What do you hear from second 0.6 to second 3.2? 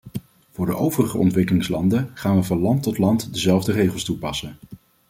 de overige ontwikkelingslanden gaan we van land tot